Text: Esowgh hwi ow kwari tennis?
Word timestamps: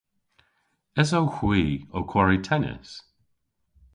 Esowgh 1.01 1.35
hwi 1.39 1.63
ow 1.97 2.05
kwari 2.11 2.39
tennis? 2.47 2.89